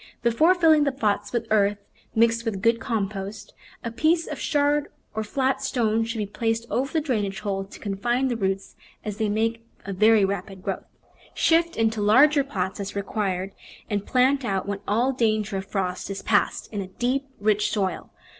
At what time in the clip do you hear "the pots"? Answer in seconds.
0.83-1.31